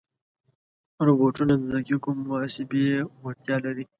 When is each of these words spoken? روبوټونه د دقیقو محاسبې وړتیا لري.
روبوټونه 1.05 1.53
د 1.57 1.63
دقیقو 1.75 2.09
محاسبې 2.29 2.83
وړتیا 3.23 3.57
لري. 3.65 3.85